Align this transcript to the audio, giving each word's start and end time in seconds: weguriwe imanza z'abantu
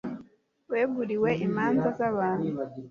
weguriwe 0.71 1.31
imanza 1.47 1.89
z'abantu 1.97 2.51